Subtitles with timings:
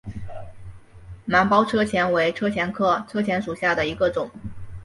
[1.25, 4.31] 芒苞车前为车前科车前属下的一个种。